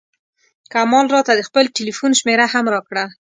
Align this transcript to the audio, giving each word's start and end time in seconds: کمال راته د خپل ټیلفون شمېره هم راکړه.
کمال 0.73 1.05
راته 1.15 1.31
د 1.35 1.41
خپل 1.47 1.65
ټیلفون 1.75 2.11
شمېره 2.19 2.45
هم 2.53 2.65
راکړه. 2.73 3.05